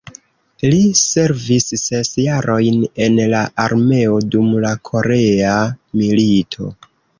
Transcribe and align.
Li 0.69 0.77
servis 1.01 1.67
ses 1.81 2.09
jarojn 2.23 2.81
en 3.09 3.21
la 3.35 3.43
armeo 3.67 4.17
dum 4.37 4.51
la 4.67 4.75
Korea 4.93 5.55
milito. 6.03 6.75